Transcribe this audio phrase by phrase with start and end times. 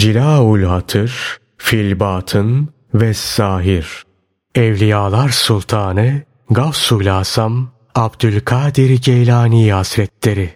[0.00, 4.04] Cilaul Hatır, Filbatın ve Zahir.
[4.54, 10.50] Evliyalar Sultanı Gavsul Asam Abdülkadir Geylani Hazretleri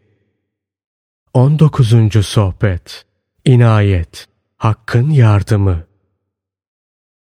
[1.35, 2.27] 19.
[2.27, 3.05] Sohbet
[3.45, 4.27] İnayet
[4.57, 5.85] Hakkın Yardımı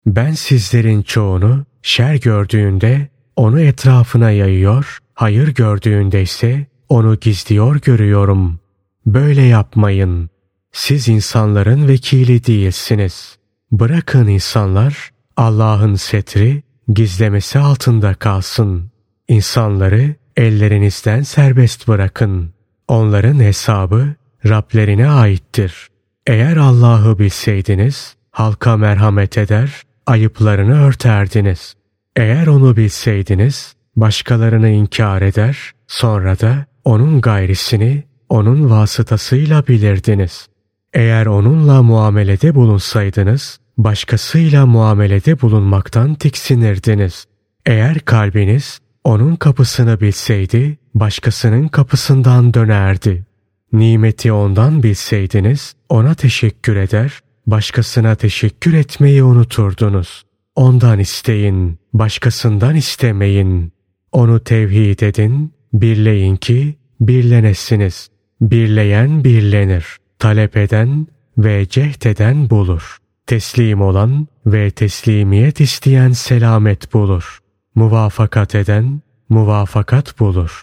[0.06, 8.60] Ben sizlerin çoğunu şer gördüğünde onu etrafına yayıyor, hayır gördüğünde ise onu gizliyor görüyorum.
[9.06, 10.30] Böyle yapmayın.
[10.78, 13.38] Siz insanların vekili değilsiniz.
[13.72, 18.92] Bırakın insanlar Allah'ın setri gizlemesi altında kalsın.
[19.28, 22.54] İnsanları ellerinizden serbest bırakın.
[22.88, 24.14] Onların hesabı
[24.46, 25.88] Rablerine aittir.
[26.28, 31.76] Eğer Allah'ı bilseydiniz halka merhamet eder, ayıplarını örterdiniz.
[32.16, 40.48] Eğer onu bilseydiniz başkalarını inkar eder, sonra da onun gayrisini onun vasıtasıyla bilirdiniz.
[40.94, 47.26] Eğer onunla muamelede bulunsaydınız, başkasıyla muamelede bulunmaktan tiksinirdiniz.
[47.66, 53.26] Eğer kalbiniz onun kapısını bilseydi, başkasının kapısından dönerdi.
[53.74, 60.24] Nimeti ondan bilseydiniz, ona teşekkür eder, başkasına teşekkür etmeyi unuturdunuz.
[60.56, 63.72] Ondan isteyin, başkasından istemeyin.
[64.12, 68.10] Onu tevhid edin, birleyin ki birlenesiniz.
[68.42, 69.98] Birleyen birlenir.
[70.20, 72.98] Talep eden ve cehd eden bulur.
[73.26, 77.40] Teslim olan ve teslimiyet isteyen selamet bulur.
[77.76, 80.62] Muvafakat eden muvafakat bulur.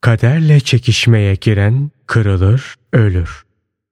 [0.00, 3.42] Kaderle çekişmeye giren kırılır, ölür.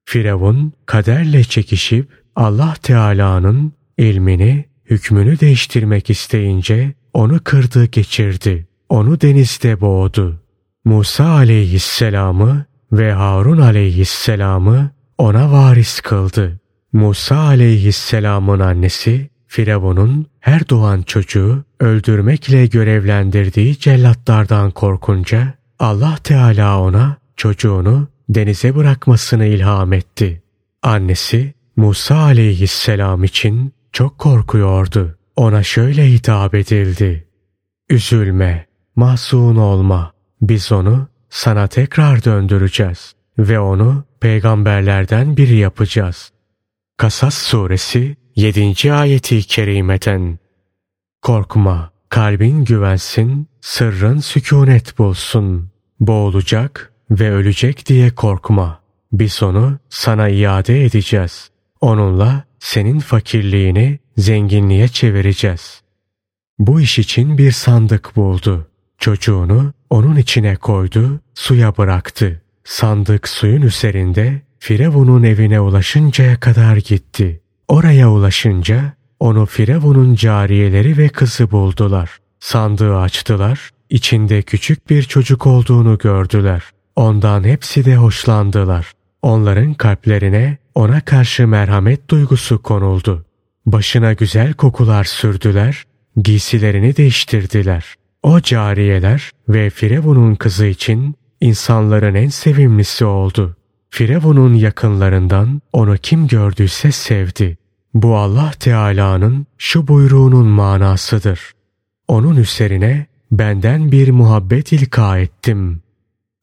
[0.04, 8.66] Firavun kaderle çekişip Allah Teala'nın ilmini, hükmünü değiştirmek isteyince onu kırdı geçirdi.
[8.88, 10.40] Onu denizde boğdu.
[10.84, 16.60] Musa aleyhisselamı ve Harun aleyhisselamı ona varis kıldı.
[16.92, 28.08] Musa aleyhisselamın annesi Firavun'un her doğan çocuğu öldürmekle görevlendirdiği cellatlardan korkunca Allah Teala ona çocuğunu
[28.28, 30.42] denize bırakmasını ilham etti.
[30.82, 35.18] Annesi Musa aleyhisselam için çok korkuyordu.
[35.36, 37.28] Ona şöyle hitap edildi.
[37.90, 38.66] Üzülme,
[38.96, 40.12] mahzun olma.
[40.40, 46.32] Biz onu sana tekrar döndüreceğiz ve onu peygamberlerden biri yapacağız.
[46.96, 48.92] Kasas suresi 7.
[48.92, 50.38] ayeti kerimeten
[51.22, 55.70] Korkma, kalbin güvensin, sırrın sükunet bulsun.
[56.00, 58.80] Boğulacak ve ölecek diye korkma.
[59.12, 61.50] Biz onu sana iade edeceğiz.
[61.80, 65.82] Onunla senin fakirliğini zenginliğe çevireceğiz.
[66.58, 68.68] Bu iş için bir sandık buldu.
[68.98, 72.43] Çocuğunu onun içine koydu, suya bıraktı.
[72.64, 77.40] Sandık suyun üzerinde Firavun'un evine ulaşıncaya kadar gitti.
[77.68, 82.18] Oraya ulaşınca onu Firavun'un cariyeleri ve kızı buldular.
[82.40, 86.62] Sandığı açtılar, içinde küçük bir çocuk olduğunu gördüler.
[86.96, 88.92] Ondan hepsi de hoşlandılar.
[89.22, 93.26] Onların kalplerine ona karşı merhamet duygusu konuldu.
[93.66, 95.84] Başına güzel kokular sürdüler,
[96.16, 97.94] giysilerini değiştirdiler.
[98.22, 103.56] O cariyeler ve Firavun'un kızı için insanların en sevimlisi oldu.
[103.90, 107.58] Firavun'un yakınlarından onu kim gördüyse sevdi.
[107.94, 111.40] Bu Allah Teala'nın şu buyruğunun manasıdır.
[112.08, 115.82] Onun üzerine benden bir muhabbet ilka ettim.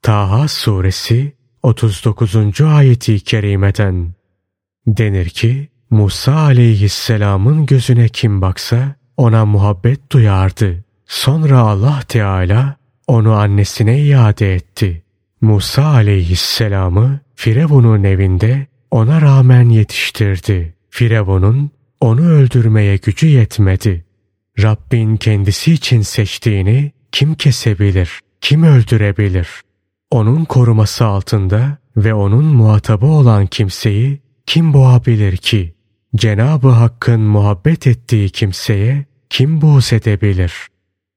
[0.02, 2.62] Taha suresi 39.
[2.62, 4.14] ayeti kerimeden
[4.88, 10.84] denir ki Musa aleyhisselamın gözüne kim baksa ona muhabbet duyardı.
[11.06, 12.76] Sonra Allah Teala
[13.08, 15.04] onu annesine iade etti.
[15.42, 20.74] Musa aleyhisselamı Firavun'un evinde ona rağmen yetiştirdi.
[20.90, 24.06] Firavun'un onu öldürmeye gücü yetmedi.
[24.60, 29.48] Rabbin kendisi için seçtiğini kim kesebilir, kim öldürebilir?
[30.12, 35.74] Onun koruması altında ve onun muhatabı olan kimseyi kim boğabilir ki?
[36.16, 40.54] Cenabı Hakk'ın muhabbet ettiği kimseye kim buğz edebilir?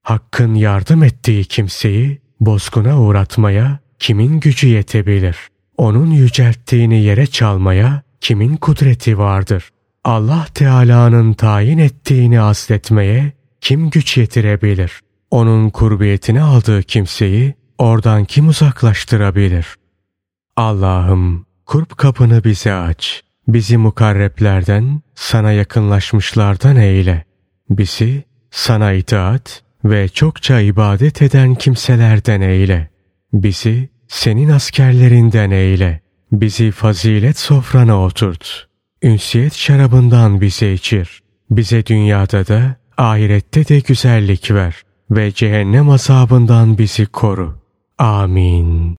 [0.05, 5.37] Hakk'ın yardım ettiği kimseyi bozguna uğratmaya kimin gücü yetebilir?
[5.77, 9.69] Onun yücelttiğini yere çalmaya kimin kudreti vardır?
[10.03, 14.99] Allah Teala'nın tayin ettiğini asletmeye kim güç yetirebilir?
[15.31, 19.75] Onun kurbiyetini aldığı kimseyi oradan kim uzaklaştırabilir?
[20.55, 23.23] Allah'ım kurp kapını bize aç.
[23.47, 27.25] Bizi mukarreplerden, sana yakınlaşmışlardan eyle.
[27.69, 32.89] Bizi sana itaat ve çokça ibadet eden kimselerden eyle.
[33.33, 36.01] Bizi senin askerlerinden eyle.
[36.31, 38.67] Bizi fazilet sofrana oturt.
[39.03, 41.19] Ünsiyet şarabından bize içir.
[41.49, 47.61] Bize dünyada da ahirette de güzellik ver ve cehennem azabından bizi koru.
[47.97, 48.93] Amin.